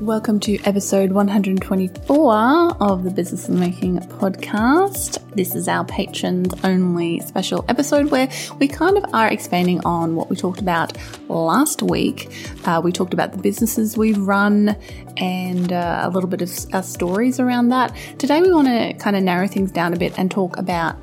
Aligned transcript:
Welcome 0.00 0.40
to 0.40 0.58
episode 0.64 1.12
124 1.12 2.76
of 2.80 3.04
the 3.04 3.10
Business 3.10 3.50
of 3.50 3.54
Making 3.56 3.98
podcast. 3.98 5.18
This 5.34 5.54
is 5.54 5.68
our 5.68 5.84
patrons 5.84 6.54
only 6.64 7.20
special 7.20 7.66
episode 7.68 8.10
where 8.10 8.30
we 8.58 8.66
kind 8.66 8.96
of 8.96 9.04
are 9.12 9.28
expanding 9.28 9.84
on 9.84 10.16
what 10.16 10.30
we 10.30 10.36
talked 10.36 10.58
about 10.58 10.96
last 11.28 11.82
week. 11.82 12.32
Uh, 12.64 12.80
we 12.82 12.92
talked 12.92 13.12
about 13.12 13.32
the 13.32 13.38
businesses 13.38 13.98
we've 13.98 14.16
run 14.16 14.74
and 15.18 15.70
uh, 15.70 16.00
a 16.04 16.08
little 16.08 16.30
bit 16.30 16.40
of 16.40 16.50
our 16.72 16.82
stories 16.82 17.38
around 17.38 17.68
that. 17.68 17.94
Today, 18.18 18.40
we 18.40 18.50
want 18.50 18.68
to 18.68 18.94
kind 18.94 19.16
of 19.16 19.22
narrow 19.22 19.48
things 19.48 19.70
down 19.70 19.92
a 19.92 19.98
bit 19.98 20.18
and 20.18 20.30
talk 20.30 20.56
about 20.56 20.96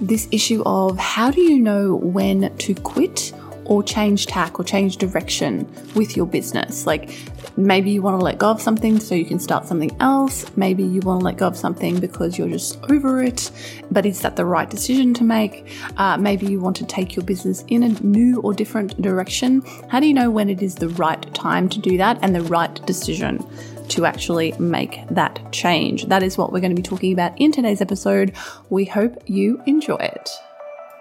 this 0.00 0.26
issue 0.32 0.62
of 0.64 0.96
how 0.96 1.30
do 1.30 1.42
you 1.42 1.58
know 1.58 1.96
when 1.96 2.56
to 2.56 2.74
quit 2.76 3.34
or 3.64 3.82
change 3.82 4.26
tack 4.26 4.58
or 4.58 4.64
change 4.64 4.96
direction 4.96 5.70
with 5.94 6.16
your 6.16 6.26
business. 6.26 6.86
Like 6.86 7.10
maybe 7.56 7.90
you 7.90 8.02
want 8.02 8.18
to 8.18 8.24
let 8.24 8.38
go 8.38 8.50
of 8.50 8.60
something 8.60 8.98
so 9.00 9.14
you 9.14 9.24
can 9.24 9.38
start 9.38 9.66
something 9.66 9.94
else. 10.00 10.44
Maybe 10.56 10.82
you 10.82 11.00
want 11.00 11.20
to 11.20 11.24
let 11.24 11.36
go 11.36 11.46
of 11.46 11.56
something 11.56 12.00
because 12.00 12.38
you're 12.38 12.48
just 12.48 12.78
over 12.90 13.22
it, 13.22 13.50
but 13.90 14.06
is 14.06 14.20
that 14.22 14.36
the 14.36 14.44
right 14.44 14.68
decision 14.68 15.14
to 15.14 15.24
make? 15.24 15.66
Uh, 15.96 16.16
maybe 16.16 16.46
you 16.46 16.60
want 16.60 16.76
to 16.76 16.86
take 16.86 17.16
your 17.16 17.24
business 17.24 17.64
in 17.68 17.82
a 17.82 17.88
new 18.02 18.40
or 18.40 18.54
different 18.54 19.00
direction. 19.00 19.62
How 19.88 20.00
do 20.00 20.06
you 20.06 20.14
know 20.14 20.30
when 20.30 20.48
it 20.48 20.62
is 20.62 20.74
the 20.74 20.88
right 20.90 21.22
time 21.34 21.68
to 21.70 21.78
do 21.78 21.96
that 21.98 22.18
and 22.22 22.34
the 22.34 22.42
right 22.42 22.74
decision? 22.86 23.44
to 23.88 24.06
actually 24.06 24.52
make 24.52 25.06
that 25.10 25.52
change. 25.52 26.06
That 26.06 26.22
is 26.22 26.38
what 26.38 26.50
we're 26.50 26.60
going 26.60 26.74
to 26.74 26.80
be 26.80 26.88
talking 26.88 27.12
about 27.12 27.38
in 27.38 27.52
today's 27.52 27.82
episode. 27.82 28.34
We 28.70 28.86
hope 28.86 29.22
you 29.26 29.62
enjoy 29.66 29.96
it. 29.96 30.30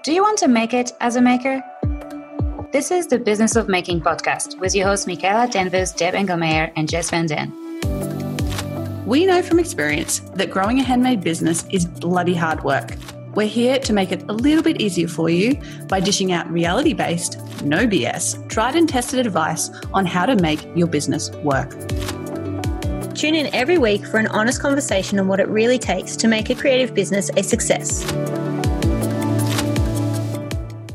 Do 0.03 0.11
you 0.13 0.21
want 0.21 0.39
to 0.39 0.47
make 0.47 0.73
it 0.73 0.91
as 0.99 1.15
a 1.15 1.21
maker? 1.21 1.63
This 2.71 2.89
is 2.89 3.07
the 3.07 3.19
Business 3.19 3.57
of 3.57 3.67
Making 3.67 3.99
podcast 3.99 4.57
with 4.61 4.73
your 4.73 4.87
hosts 4.87 5.05
Michaela 5.05 5.45
Danvers, 5.49 5.91
Deb 5.91 6.13
Engelmeyer, 6.13 6.71
and 6.77 6.87
Jess 6.87 7.09
Van 7.09 7.25
Den. 7.25 7.51
We 9.05 9.25
know 9.25 9.41
from 9.41 9.59
experience 9.59 10.19
that 10.35 10.51
growing 10.51 10.79
a 10.79 10.83
handmade 10.83 11.19
business 11.19 11.65
is 11.69 11.85
bloody 11.85 12.33
hard 12.33 12.63
work. 12.63 12.95
We're 13.35 13.47
here 13.47 13.77
to 13.79 13.91
make 13.91 14.13
it 14.13 14.23
a 14.29 14.33
little 14.33 14.63
bit 14.63 14.79
easier 14.79 15.09
for 15.09 15.29
you 15.29 15.59
by 15.89 15.99
dishing 15.99 16.31
out 16.31 16.49
reality 16.49 16.93
based, 16.93 17.39
no 17.61 17.79
BS, 17.85 18.47
tried 18.47 18.77
and 18.77 18.87
tested 18.87 19.19
advice 19.25 19.69
on 19.93 20.05
how 20.05 20.25
to 20.25 20.37
make 20.37 20.65
your 20.73 20.87
business 20.87 21.29
work. 21.43 21.71
Tune 23.15 23.35
in 23.35 23.53
every 23.53 23.79
week 23.79 24.05
for 24.05 24.17
an 24.17 24.27
honest 24.27 24.61
conversation 24.61 25.19
on 25.19 25.27
what 25.27 25.41
it 25.41 25.49
really 25.49 25.77
takes 25.77 26.15
to 26.15 26.29
make 26.29 26.49
a 26.49 26.55
creative 26.55 26.93
business 26.93 27.29
a 27.35 27.43
success. 27.43 28.01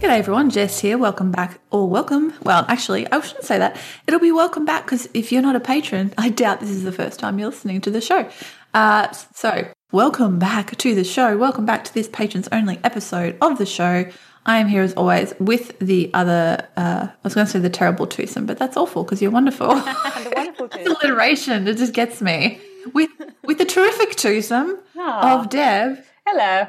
G'day 0.06 0.18
everyone, 0.20 0.50
Jess 0.50 0.78
here. 0.78 0.96
Welcome 0.96 1.32
back, 1.32 1.58
or 1.72 1.88
welcome. 1.88 2.32
Well, 2.44 2.64
actually, 2.68 3.10
I 3.10 3.18
shouldn't 3.18 3.44
say 3.44 3.58
that. 3.58 3.76
It'll 4.06 4.20
be 4.20 4.30
welcome 4.30 4.64
back 4.64 4.84
because 4.84 5.08
if 5.14 5.32
you're 5.32 5.42
not 5.42 5.56
a 5.56 5.60
patron, 5.60 6.14
I 6.18 6.28
doubt 6.28 6.60
this 6.60 6.70
is 6.70 6.84
the 6.84 6.92
first 6.92 7.18
time 7.18 7.40
you're 7.40 7.48
listening 7.48 7.80
to 7.80 7.90
the 7.90 8.00
show. 8.00 8.30
Uh, 8.72 9.10
so, 9.10 9.66
welcome 9.90 10.38
back 10.38 10.76
to 10.76 10.94
the 10.94 11.02
show. 11.02 11.36
Welcome 11.36 11.66
back 11.66 11.82
to 11.82 11.92
this 11.92 12.06
patrons 12.06 12.48
only 12.52 12.78
episode 12.84 13.36
of 13.42 13.58
the 13.58 13.66
show. 13.66 14.06
I 14.46 14.58
am 14.58 14.68
here 14.68 14.82
as 14.82 14.94
always 14.94 15.34
with 15.40 15.76
the 15.80 16.08
other. 16.14 16.68
Uh, 16.76 17.08
I 17.08 17.14
was 17.24 17.34
going 17.34 17.48
to 17.48 17.52
say 17.52 17.58
the 17.58 17.68
terrible 17.68 18.06
twosome, 18.06 18.46
but 18.46 18.58
that's 18.58 18.76
awful 18.76 19.02
because 19.02 19.20
you're 19.20 19.32
wonderful. 19.32 19.66
the 19.74 20.32
wonderful 20.36 20.68
twosome. 20.68 20.86
alliteration. 20.86 21.66
It 21.66 21.78
just 21.78 21.94
gets 21.94 22.22
me 22.22 22.60
with 22.94 23.10
with 23.42 23.58
the 23.58 23.64
terrific 23.64 24.14
twosome 24.14 24.78
Aww. 24.96 25.40
of 25.40 25.48
Deb. 25.48 25.98
Hello. 26.24 26.68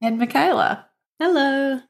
And 0.00 0.18
Michaela. 0.18 0.86
Hello. 1.18 1.82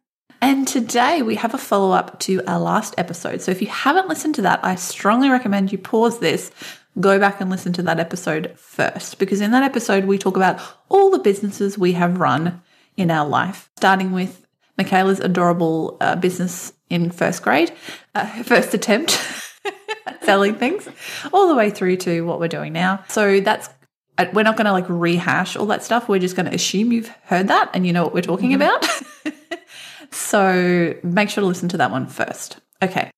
And 0.43 0.67
today 0.67 1.23
we 1.23 1.37
have 1.37 1.55
a 1.55 1.59
follow 1.59 1.93
up 1.93 2.19
to 2.21 2.43
our 2.49 2.59
last 2.59 2.97
episode. 2.99 3.41
So 3.41 3.53
if 3.53 3.63
you 3.63 3.69
haven't 3.69 4.09
listened 4.09 4.35
to 4.35 4.43
that, 4.43 4.59
I 4.65 4.75
strongly 4.75 5.29
recommend 5.31 5.71
you 5.71 5.79
pause 5.79 6.19
this, 6.19 6.51
go 6.99 7.21
back 7.21 7.41
and 7.41 7.49
listen 7.49 7.73
to 7.75 7.83
that 7.85 8.01
episode 8.01 8.53
first, 8.59 9.21
because 9.21 9.41
in 9.41 9.53
that 9.53 9.63
episode 9.63 10.05
we 10.05 10.19
talk 10.19 10.37
about 10.37 10.61
all 10.89 11.11
the 11.11 11.21
businesses 11.21 11.79
we 11.79 11.93
have 11.93 12.19
run 12.19 12.61
in 12.97 13.09
our 13.09 13.25
life, 13.25 13.71
starting 13.77 14.11
with 14.11 14.45
Michaela's 14.77 15.21
adorable 15.21 15.97
uh, 16.01 16.17
business 16.17 16.73
in 16.91 17.13
first 17.13 17.45
grade, 17.45 17.73
uh, 18.17 18.27
first 18.43 18.75
attempt 18.75 19.17
at 20.07 20.25
selling 20.25 20.57
things, 20.57 20.89
all 21.33 21.47
the 21.47 21.55
way 21.55 21.71
through 21.71 21.99
to 21.99 22.23
what 22.23 22.41
we're 22.41 22.49
doing 22.49 22.73
now. 22.73 23.05
So 23.09 23.39
that's 23.39 23.69
uh, 24.19 24.27
we're 24.33 24.43
not 24.43 24.57
going 24.57 24.67
to 24.67 24.73
like 24.73 24.89
rehash 24.89 25.55
all 25.55 25.67
that 25.67 25.85
stuff. 25.85 26.09
We're 26.09 26.19
just 26.19 26.35
going 26.35 26.47
to 26.47 26.55
assume 26.55 26.91
you've 26.91 27.15
heard 27.27 27.47
that 27.47 27.71
and 27.75 27.87
you 27.87 27.93
know 27.93 28.03
what 28.03 28.13
we're 28.13 28.23
talking 28.23 28.51
mm-hmm. 28.51 28.63
about. 28.63 29.62
So 30.15 30.95
make 31.03 31.31
sure 31.31 31.43
to 31.43 31.47
listen 31.47 31.69
to 31.71 31.77
that 31.79 31.91
one 31.91 32.07
first. 32.07 32.59
Okay. 32.83 33.11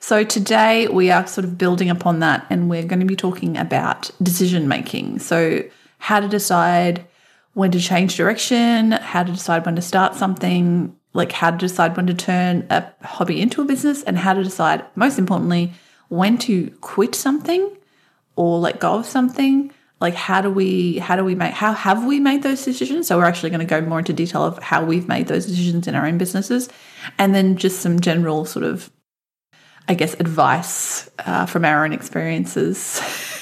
So 0.00 0.24
today 0.24 0.88
we 0.88 1.10
are 1.10 1.26
sort 1.26 1.44
of 1.44 1.58
building 1.58 1.90
upon 1.90 2.20
that 2.20 2.46
and 2.50 2.70
we're 2.70 2.84
going 2.84 3.00
to 3.00 3.06
be 3.06 3.16
talking 3.16 3.56
about 3.56 4.10
decision 4.22 4.66
making. 4.66 5.18
So, 5.18 5.62
how 5.98 6.18
to 6.18 6.28
decide 6.28 7.06
when 7.52 7.70
to 7.72 7.78
change 7.78 8.16
direction, 8.16 8.92
how 8.92 9.22
to 9.22 9.32
decide 9.32 9.66
when 9.66 9.76
to 9.76 9.82
start 9.82 10.14
something, 10.14 10.96
like 11.12 11.30
how 11.30 11.50
to 11.50 11.58
decide 11.58 11.94
when 11.94 12.06
to 12.06 12.14
turn 12.14 12.66
a 12.70 12.90
hobby 13.02 13.38
into 13.38 13.60
a 13.60 13.66
business, 13.66 14.02
and 14.04 14.16
how 14.16 14.32
to 14.32 14.42
decide, 14.42 14.82
most 14.94 15.18
importantly, 15.18 15.72
when 16.08 16.38
to 16.38 16.70
quit 16.80 17.14
something 17.14 17.70
or 18.36 18.58
let 18.58 18.80
go 18.80 18.94
of 18.94 19.04
something 19.04 19.70
like 20.00 20.14
how 20.14 20.40
do 20.40 20.50
we 20.50 20.98
how 20.98 21.14
do 21.14 21.24
we 21.24 21.34
make 21.34 21.52
how 21.52 21.72
have 21.72 22.04
we 22.04 22.20
made 22.20 22.42
those 22.42 22.64
decisions? 22.64 23.06
So 23.06 23.18
we're 23.18 23.26
actually 23.26 23.50
going 23.50 23.60
to 23.60 23.66
go 23.66 23.80
more 23.82 23.98
into 23.98 24.12
detail 24.12 24.44
of 24.44 24.58
how 24.62 24.82
we've 24.84 25.06
made 25.06 25.28
those 25.28 25.46
decisions 25.46 25.86
in 25.86 25.94
our 25.94 26.06
own 26.06 26.16
businesses. 26.16 26.68
And 27.18 27.34
then 27.34 27.56
just 27.56 27.80
some 27.80 28.00
general 28.00 28.44
sort 28.44 28.64
of 28.64 28.90
i 29.88 29.94
guess 29.94 30.14
advice 30.14 31.10
uh, 31.20 31.46
from 31.46 31.64
our 31.64 31.84
own 31.84 31.92
experiences 31.92 33.00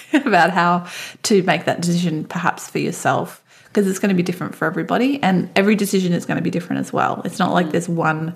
about 0.13 0.51
how 0.51 0.87
to 1.23 1.43
make 1.43 1.65
that 1.65 1.81
decision 1.81 2.25
perhaps 2.25 2.69
for 2.69 2.79
yourself. 2.79 3.45
Because 3.67 3.87
it's 3.87 3.99
going 3.99 4.09
to 4.09 4.15
be 4.15 4.23
different 4.23 4.55
for 4.55 4.65
everybody 4.65 5.23
and 5.23 5.51
every 5.55 5.77
decision 5.77 6.15
is 6.15 6.25
going 6.25 6.39
to 6.39 6.43
be 6.43 6.51
different 6.51 6.81
as 6.81 6.91
well. 6.91 7.21
It's 7.27 7.39
not 7.39 7.53
like 7.53 7.67
mm. 7.67 7.73
there's 7.73 7.89
one 7.89 8.35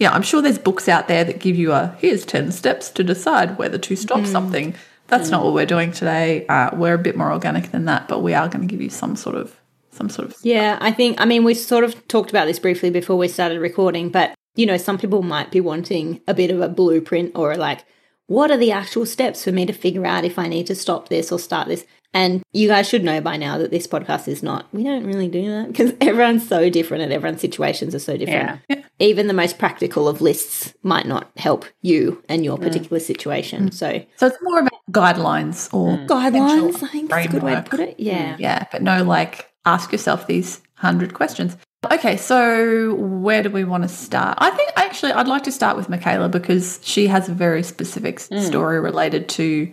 yeah 0.00 0.10
i'm 0.10 0.22
sure 0.22 0.42
there's 0.42 0.58
books 0.58 0.88
out 0.88 1.06
there 1.06 1.22
that 1.22 1.38
give 1.38 1.54
you 1.54 1.70
a 1.70 1.94
here's 2.00 2.24
10 2.24 2.50
steps 2.50 2.90
to 2.90 3.04
decide 3.04 3.56
whether 3.58 3.78
to 3.78 3.94
stop 3.94 4.20
mm. 4.20 4.26
something 4.26 4.74
that's 5.06 5.28
mm. 5.28 5.32
not 5.32 5.44
what 5.44 5.54
we're 5.54 5.66
doing 5.66 5.92
today. 5.92 6.46
Uh, 6.46 6.70
we're 6.74 6.94
a 6.94 6.98
bit 6.98 7.16
more 7.16 7.32
organic 7.32 7.70
than 7.70 7.84
that, 7.86 8.08
but 8.08 8.20
we 8.20 8.34
are 8.34 8.48
going 8.48 8.66
to 8.66 8.70
give 8.70 8.80
you 8.80 8.90
some 8.90 9.16
sort 9.16 9.36
of 9.36 9.58
some 9.90 10.08
sort 10.08 10.28
of 10.28 10.36
yeah. 10.42 10.78
I 10.80 10.92
think 10.92 11.20
I 11.20 11.24
mean 11.24 11.44
we 11.44 11.54
sort 11.54 11.84
of 11.84 12.06
talked 12.08 12.30
about 12.30 12.46
this 12.46 12.58
briefly 12.58 12.90
before 12.90 13.16
we 13.16 13.28
started 13.28 13.60
recording, 13.60 14.08
but 14.10 14.34
you 14.56 14.66
know 14.66 14.76
some 14.76 14.98
people 14.98 15.22
might 15.22 15.50
be 15.50 15.60
wanting 15.60 16.20
a 16.26 16.34
bit 16.34 16.50
of 16.50 16.60
a 16.60 16.68
blueprint 16.68 17.32
or 17.34 17.56
like 17.56 17.84
what 18.26 18.50
are 18.50 18.56
the 18.56 18.72
actual 18.72 19.06
steps 19.06 19.44
for 19.44 19.52
me 19.52 19.66
to 19.66 19.72
figure 19.72 20.06
out 20.06 20.24
if 20.24 20.38
I 20.38 20.48
need 20.48 20.66
to 20.68 20.74
stop 20.74 21.08
this 21.08 21.30
or 21.30 21.38
start 21.38 21.68
this. 21.68 21.84
And 22.14 22.42
you 22.52 22.68
guys 22.68 22.88
should 22.88 23.02
know 23.02 23.20
by 23.20 23.36
now 23.36 23.58
that 23.58 23.72
this 23.72 23.88
podcast 23.88 24.28
is 24.28 24.40
not, 24.40 24.72
we 24.72 24.84
don't 24.84 25.04
really 25.04 25.26
do 25.26 25.50
that 25.50 25.66
because 25.66 25.92
everyone's 26.00 26.46
so 26.46 26.70
different 26.70 27.02
and 27.02 27.12
everyone's 27.12 27.40
situations 27.40 27.92
are 27.92 27.98
so 27.98 28.16
different. 28.16 28.60
Yeah. 28.68 28.82
Even 29.00 29.26
the 29.26 29.34
most 29.34 29.58
practical 29.58 30.06
of 30.06 30.20
lists 30.20 30.74
might 30.84 31.06
not 31.06 31.28
help 31.36 31.64
you 31.82 32.22
and 32.28 32.44
your 32.44 32.56
mm. 32.56 32.62
particular 32.62 33.00
mm. 33.00 33.04
situation. 33.04 33.72
So, 33.72 34.04
so 34.16 34.28
it's 34.28 34.38
more 34.42 34.60
about 34.60 34.73
guidelines 34.90 35.72
or 35.72 35.96
mm. 35.96 36.06
guidelines, 36.06 36.82
I 36.82 36.88
think 36.88 37.12
is 37.12 37.26
a 37.26 37.28
good 37.28 37.42
way 37.42 37.54
to 37.54 37.62
put 37.62 37.80
it. 37.80 37.98
Yeah. 37.98 38.36
Yeah. 38.38 38.66
But 38.70 38.82
no, 38.82 39.02
like 39.04 39.50
ask 39.64 39.92
yourself 39.92 40.26
these 40.26 40.60
hundred 40.74 41.14
questions. 41.14 41.56
Okay, 41.90 42.16
so 42.16 42.94
where 42.94 43.42
do 43.42 43.50
we 43.50 43.64
want 43.64 43.82
to 43.82 43.88
start? 43.88 44.38
I 44.40 44.50
think 44.50 44.70
actually 44.76 45.12
I'd 45.12 45.28
like 45.28 45.44
to 45.44 45.52
start 45.52 45.76
with 45.76 45.88
Michaela 45.88 46.28
because 46.28 46.80
she 46.82 47.06
has 47.08 47.28
a 47.28 47.32
very 47.32 47.62
specific 47.62 48.18
mm. 48.18 48.40
story 48.40 48.80
related 48.80 49.28
to 49.30 49.72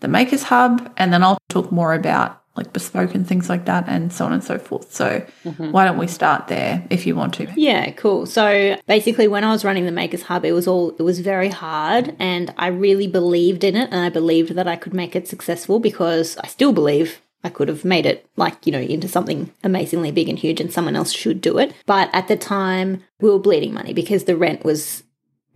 the 0.00 0.08
Makers 0.08 0.44
Hub, 0.44 0.92
and 0.96 1.12
then 1.12 1.24
I'll 1.24 1.38
talk 1.48 1.72
more 1.72 1.94
about 1.94 2.42
like 2.58 2.72
bespoke 2.72 3.14
and 3.14 3.26
things 3.26 3.48
like 3.48 3.64
that, 3.64 3.84
and 3.88 4.12
so 4.12 4.26
on 4.26 4.32
and 4.32 4.44
so 4.44 4.58
forth. 4.58 4.92
So, 4.92 5.24
mm-hmm. 5.44 5.70
why 5.70 5.84
don't 5.84 5.98
we 5.98 6.06
start 6.06 6.48
there 6.48 6.86
if 6.90 7.06
you 7.06 7.14
want 7.14 7.34
to? 7.34 7.46
Yeah, 7.56 7.90
cool. 7.92 8.26
So, 8.26 8.76
basically, 8.86 9.28
when 9.28 9.44
I 9.44 9.50
was 9.50 9.64
running 9.64 9.86
the 9.86 9.92
Makers 9.92 10.22
Hub, 10.22 10.44
it 10.44 10.52
was 10.52 10.68
all 10.68 10.90
it 10.90 11.02
was 11.02 11.20
very 11.20 11.48
hard, 11.48 12.14
and 12.18 12.52
I 12.58 12.66
really 12.68 13.06
believed 13.06 13.64
in 13.64 13.76
it, 13.76 13.88
and 13.90 14.00
I 14.00 14.10
believed 14.10 14.54
that 14.54 14.68
I 14.68 14.76
could 14.76 14.92
make 14.92 15.16
it 15.16 15.26
successful 15.26 15.80
because 15.80 16.36
I 16.38 16.46
still 16.46 16.72
believe 16.72 17.20
I 17.44 17.50
could 17.50 17.68
have 17.68 17.84
made 17.84 18.04
it 18.04 18.28
like, 18.36 18.66
you 18.66 18.72
know, 18.72 18.80
into 18.80 19.06
something 19.06 19.52
amazingly 19.62 20.10
big 20.10 20.28
and 20.28 20.38
huge 20.38 20.60
and 20.60 20.72
someone 20.72 20.96
else 20.96 21.12
should 21.12 21.40
do 21.40 21.58
it. 21.58 21.72
But 21.86 22.10
at 22.12 22.28
the 22.28 22.36
time, 22.36 23.04
we 23.20 23.30
were 23.30 23.38
bleeding 23.38 23.72
money 23.72 23.92
because 23.92 24.24
the 24.24 24.36
rent 24.36 24.64
was 24.64 25.04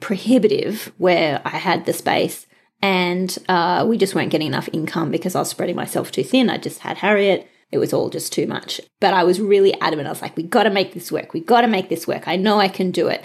prohibitive 0.00 0.92
where 0.98 1.40
I 1.44 1.50
had 1.50 1.86
the 1.86 1.92
space 1.92 2.46
and 2.82 3.38
uh, 3.48 3.86
we 3.88 3.96
just 3.96 4.14
weren't 4.14 4.30
getting 4.30 4.48
enough 4.48 4.68
income 4.72 5.10
because 5.10 5.36
I 5.36 5.38
was 5.38 5.48
spreading 5.48 5.76
myself 5.76 6.10
too 6.10 6.24
thin. 6.24 6.50
I 6.50 6.58
just 6.58 6.80
had 6.80 6.98
Harriet. 6.98 7.48
It 7.70 7.78
was 7.78 7.92
all 7.92 8.10
just 8.10 8.32
too 8.32 8.46
much. 8.46 8.80
But 9.00 9.14
I 9.14 9.22
was 9.24 9.40
really 9.40 9.72
adamant. 9.80 10.08
I 10.08 10.10
was 10.10 10.20
like, 10.20 10.36
we 10.36 10.42
got 10.42 10.64
to 10.64 10.70
make 10.70 10.92
this 10.92 11.12
work. 11.12 11.32
We 11.32 11.40
got 11.40 11.62
to 11.62 11.68
make 11.68 11.88
this 11.88 12.06
work. 12.06 12.26
I 12.26 12.36
know 12.36 12.58
I 12.58 12.68
can 12.68 12.90
do 12.90 13.06
it. 13.06 13.24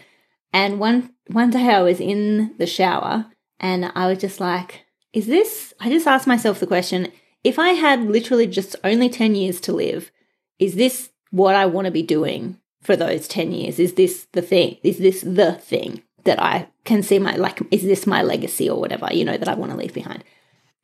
And 0.53 0.79
one 0.79 1.13
one 1.27 1.49
day 1.49 1.73
I 1.73 1.81
was 1.81 1.99
in 1.99 2.55
the 2.57 2.67
shower 2.67 3.25
and 3.59 3.91
I 3.95 4.07
was 4.07 4.19
just 4.19 4.39
like, 4.39 4.85
is 5.11 5.25
this? 5.25 5.73
I 5.79 5.89
just 5.89 6.07
asked 6.07 6.27
myself 6.27 6.59
the 6.59 6.67
question: 6.67 7.11
If 7.43 7.59
I 7.59 7.69
had 7.69 8.01
literally 8.03 8.47
just 8.47 8.75
only 8.83 9.09
ten 9.09 9.35
years 9.35 9.59
to 9.61 9.73
live, 9.73 10.11
is 10.59 10.75
this 10.75 11.09
what 11.31 11.55
I 11.55 11.65
want 11.65 11.85
to 11.85 11.91
be 11.91 12.03
doing 12.03 12.59
for 12.81 12.95
those 12.95 13.27
ten 13.27 13.51
years? 13.51 13.79
Is 13.79 13.95
this 13.95 14.27
the 14.31 14.41
thing? 14.41 14.77
Is 14.83 14.99
this 14.99 15.21
the 15.21 15.53
thing? 15.53 16.03
That 16.23 16.41
I 16.41 16.67
can 16.83 17.03
see 17.03 17.19
my 17.19 17.35
like 17.35 17.61
is 17.71 17.83
this 17.83 18.07
my 18.07 18.21
legacy 18.21 18.69
or 18.69 18.79
whatever, 18.79 19.07
you 19.11 19.25
know, 19.25 19.37
that 19.37 19.47
I 19.47 19.55
want 19.55 19.71
to 19.71 19.77
leave 19.77 19.93
behind. 19.93 20.23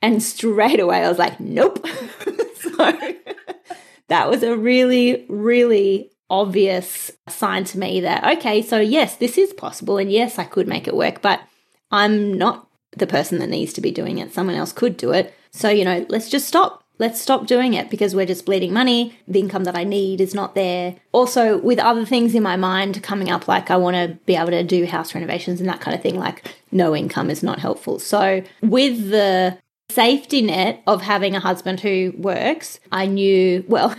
And 0.01 0.21
straight 0.21 0.80
away 0.80 1.03
I 1.03 1.09
was 1.09 1.19
like, 1.19 1.39
nope. 1.39 1.85
so 2.62 2.77
that 4.07 4.30
was 4.30 4.44
a 4.44 4.57
really, 4.57 5.25
really 5.30 6.12
obvious 6.30 7.12
sign 7.30 7.63
to 7.65 7.77
me 7.77 8.01
that, 8.01 8.38
okay, 8.38 8.62
so 8.62 8.80
yes, 8.80 9.18
this 9.18 9.38
is 9.38 9.53
possible. 9.53 9.97
And 9.97 10.12
yes, 10.12 10.39
I 10.39 10.45
could 10.45 10.68
make 10.68 10.88
it 10.88 10.95
work, 10.95 11.21
but 11.21 11.41
I'm 11.91 12.33
not 12.33 12.68
the 12.97 13.07
person 13.07 13.39
that 13.39 13.50
needs 13.50 13.74
to 13.74 13.81
be 13.81 13.91
doing 13.91 14.18
it. 14.18 14.33
Someone 14.33 14.56
else 14.56 14.74
could 14.74 14.97
do 14.97 15.12
it. 15.12 15.33
So, 15.51 15.69
you 15.69 15.85
know, 15.85 16.06
let's 16.09 16.30
just 16.30 16.47
stop. 16.47 16.82
Let's 17.00 17.19
stop 17.19 17.48
doing 17.48 17.74
it 17.74 17.90
because 17.90 18.16
we're 18.16 18.25
just 18.25 18.45
bleeding 18.45 18.72
money. 18.72 19.18
The 19.28 19.40
income 19.40 19.63
that 19.63 19.75
I 19.75 19.84
need 19.84 20.22
is 20.22 20.36
not 20.36 20.54
there. 20.54 20.95
Also, 21.12 21.57
with 21.57 21.80
other 21.80 22.06
things 22.06 22.36
in 22.36 22.44
my 22.44 22.56
mind 22.56 23.01
coming 23.01 23.31
up, 23.31 23.48
like 23.48 23.72
I 23.72 23.78
want 23.78 23.95
to 23.95 24.18
be 24.25 24.36
able 24.36 24.51
to 24.51 24.63
do 24.63 24.86
house 24.86 25.16
renovations 25.16 25.60
and 25.60 25.68
that 25.69 25.81
kind 25.81 25.95
of 25.95 26.01
thing, 26.01 26.18
like 26.19 26.56
no 26.72 26.95
income 26.95 27.30
is 27.30 27.42
not 27.42 27.60
helpful. 27.60 28.00
So, 28.00 28.44
with 28.62 29.10
the 29.10 29.57
safety 29.90 30.42
net 30.42 30.81
of 30.88 31.01
having 31.01 31.36
a 31.36 31.40
husband 31.40 31.80
who 31.80 32.13
works, 32.18 32.80
I 32.92 33.06
knew, 33.06 33.63
well, 33.68 33.95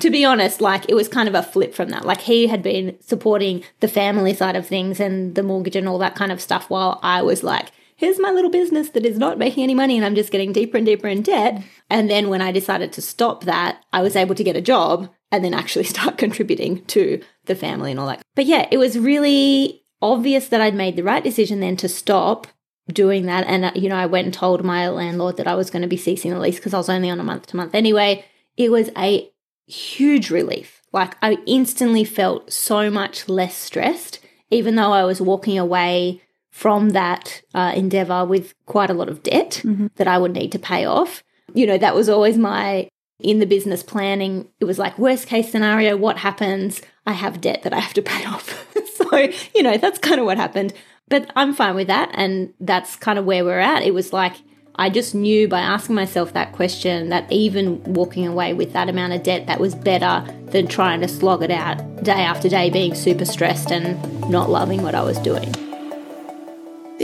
to 0.00 0.10
be 0.10 0.24
honest, 0.24 0.60
like 0.60 0.88
it 0.88 0.94
was 0.94 1.08
kind 1.08 1.28
of 1.28 1.34
a 1.34 1.42
flip 1.42 1.74
from 1.74 1.90
that. 1.90 2.04
Like 2.04 2.22
he 2.22 2.46
had 2.46 2.62
been 2.62 2.96
supporting 3.00 3.64
the 3.80 3.88
family 3.88 4.34
side 4.34 4.56
of 4.56 4.66
things 4.66 5.00
and 5.00 5.34
the 5.34 5.42
mortgage 5.42 5.76
and 5.76 5.88
all 5.88 5.98
that 5.98 6.14
kind 6.14 6.32
of 6.32 6.40
stuff 6.40 6.70
while 6.70 6.98
I 7.02 7.22
was 7.22 7.42
like, 7.42 7.70
here's 7.96 8.18
my 8.18 8.30
little 8.30 8.50
business 8.50 8.90
that 8.90 9.06
is 9.06 9.18
not 9.18 9.38
making 9.38 9.62
any 9.62 9.74
money 9.74 9.96
and 9.96 10.04
I'm 10.04 10.14
just 10.14 10.32
getting 10.32 10.52
deeper 10.52 10.76
and 10.76 10.86
deeper 10.86 11.08
in 11.08 11.22
debt. 11.22 11.62
And 11.90 12.10
then 12.10 12.28
when 12.28 12.42
I 12.42 12.52
decided 12.52 12.92
to 12.92 13.02
stop 13.02 13.44
that, 13.44 13.82
I 13.92 14.02
was 14.02 14.16
able 14.16 14.34
to 14.34 14.44
get 14.44 14.56
a 14.56 14.60
job 14.60 15.08
and 15.30 15.44
then 15.44 15.54
actually 15.54 15.84
start 15.84 16.18
contributing 16.18 16.84
to 16.86 17.22
the 17.46 17.54
family 17.54 17.90
and 17.90 18.00
all 18.00 18.08
that. 18.08 18.22
But 18.34 18.46
yeah, 18.46 18.68
it 18.70 18.78
was 18.78 18.98
really 18.98 19.82
obvious 20.02 20.48
that 20.48 20.60
I'd 20.60 20.74
made 20.74 20.96
the 20.96 21.02
right 21.02 21.24
decision 21.24 21.60
then 21.60 21.76
to 21.78 21.88
stop 21.88 22.46
doing 22.88 23.26
that. 23.26 23.46
And, 23.46 23.64
uh, 23.64 23.72
you 23.74 23.88
know, 23.88 23.96
I 23.96 24.06
went 24.06 24.26
and 24.26 24.34
told 24.34 24.62
my 24.62 24.88
landlord 24.88 25.36
that 25.38 25.46
I 25.46 25.54
was 25.54 25.70
going 25.70 25.82
to 25.82 25.88
be 25.88 25.96
ceasing 25.96 26.32
the 26.32 26.38
lease 26.38 26.56
because 26.56 26.74
I 26.74 26.78
was 26.78 26.90
only 26.90 27.10
on 27.10 27.20
a 27.20 27.24
month 27.24 27.46
to 27.48 27.56
month 27.56 27.74
anyway. 27.74 28.24
It 28.56 28.70
was 28.70 28.90
a 28.96 29.30
huge 29.66 30.30
relief. 30.30 30.82
Like, 30.92 31.16
I 31.22 31.38
instantly 31.46 32.04
felt 32.04 32.52
so 32.52 32.90
much 32.90 33.28
less 33.28 33.56
stressed, 33.56 34.20
even 34.50 34.76
though 34.76 34.92
I 34.92 35.04
was 35.04 35.20
walking 35.20 35.58
away 35.58 36.22
from 36.54 36.90
that 36.90 37.42
uh, 37.52 37.72
endeavor 37.74 38.24
with 38.24 38.54
quite 38.64 38.88
a 38.88 38.94
lot 38.94 39.08
of 39.08 39.24
debt 39.24 39.60
mm-hmm. 39.64 39.88
that 39.96 40.06
I 40.06 40.18
would 40.18 40.30
need 40.30 40.52
to 40.52 40.58
pay 40.60 40.84
off. 40.84 41.24
You 41.52 41.66
know, 41.66 41.76
that 41.78 41.96
was 41.96 42.08
always 42.08 42.38
my 42.38 42.88
in 43.18 43.40
the 43.40 43.44
business 43.44 43.82
planning. 43.82 44.48
It 44.60 44.64
was 44.64 44.78
like, 44.78 44.96
worst 44.96 45.26
case 45.26 45.50
scenario, 45.50 45.96
what 45.96 46.18
happens? 46.18 46.80
I 47.06 47.12
have 47.12 47.40
debt 47.40 47.64
that 47.64 47.72
I 47.72 47.80
have 47.80 47.94
to 47.94 48.02
pay 48.02 48.24
off. 48.26 48.68
so, 48.94 49.28
you 49.52 49.64
know, 49.64 49.76
that's 49.76 49.98
kind 49.98 50.20
of 50.20 50.26
what 50.26 50.38
happened. 50.38 50.72
But 51.08 51.28
I'm 51.34 51.54
fine 51.54 51.74
with 51.74 51.88
that. 51.88 52.12
And 52.14 52.54
that's 52.60 52.94
kind 52.94 53.18
of 53.18 53.24
where 53.24 53.44
we're 53.44 53.58
at. 53.58 53.82
It 53.82 53.92
was 53.92 54.12
like, 54.12 54.36
I 54.76 54.90
just 54.90 55.12
knew 55.12 55.48
by 55.48 55.58
asking 55.58 55.96
myself 55.96 56.34
that 56.34 56.52
question 56.52 57.08
that 57.08 57.30
even 57.32 57.82
walking 57.82 58.28
away 58.28 58.54
with 58.54 58.72
that 58.74 58.88
amount 58.88 59.12
of 59.12 59.24
debt, 59.24 59.48
that 59.48 59.58
was 59.58 59.74
better 59.74 60.24
than 60.52 60.68
trying 60.68 61.00
to 61.00 61.08
slog 61.08 61.42
it 61.42 61.50
out 61.50 62.04
day 62.04 62.12
after 62.12 62.48
day, 62.48 62.70
being 62.70 62.94
super 62.94 63.24
stressed 63.24 63.72
and 63.72 64.30
not 64.30 64.50
loving 64.50 64.82
what 64.82 64.94
I 64.94 65.02
was 65.02 65.18
doing. 65.18 65.52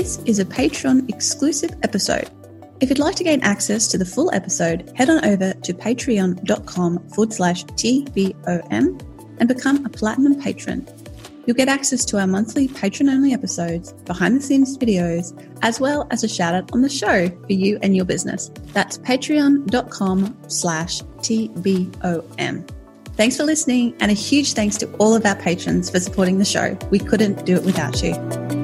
This 0.00 0.17
is 0.25 0.38
a 0.38 0.47
Patreon 0.47 1.11
exclusive 1.11 1.73
episode. 1.82 2.31
If 2.81 2.88
you'd 2.88 2.99
like 2.99 3.17
to 3.17 3.23
gain 3.23 3.43
access 3.43 3.87
to 3.88 3.99
the 3.99 4.06
full 4.06 4.32
episode, 4.32 4.91
head 4.97 5.11
on 5.11 5.23
over 5.26 5.52
to 5.52 5.75
patreon.com 5.75 7.11
forward 7.11 7.35
slash 7.35 7.67
TBOM 7.67 9.37
and 9.38 9.47
become 9.47 9.85
a 9.85 9.91
platinum 9.91 10.41
patron 10.41 10.88
You'll 11.44 11.56
get 11.56 11.69
access 11.69 12.06
to 12.06 12.19
our 12.19 12.26
monthly 12.26 12.69
patron 12.69 13.11
only 13.11 13.35
episodes, 13.35 13.93
behind 14.05 14.37
the 14.37 14.41
scenes 14.41 14.79
videos, 14.79 15.38
as 15.61 15.81
well 15.81 16.06
as 16.11 16.25
a 16.25 16.29
shout 16.29 16.55
out 16.55 16.73
on 16.73 16.81
the 16.81 16.88
show 16.88 17.29
for 17.29 17.53
you 17.53 17.79
and 17.82 17.94
your 17.94 18.06
business. 18.06 18.50
That's 18.73 18.96
patreon.com 18.96 20.38
slash 20.49 21.03
TBOM. 21.03 22.70
Thanks 23.17 23.37
for 23.37 23.44
listening, 23.44 23.94
and 24.00 24.11
a 24.11 24.14
huge 24.14 24.55
thanks 24.55 24.79
to 24.79 24.91
all 24.94 25.14
of 25.14 25.26
our 25.26 25.37
patrons 25.37 25.91
for 25.91 26.00
supporting 26.00 26.38
the 26.38 26.44
show. 26.46 26.79
We 26.91 26.99
couldn't 27.00 27.44
do 27.44 27.56
it 27.56 27.64
without 27.64 28.03
you. 28.03 28.60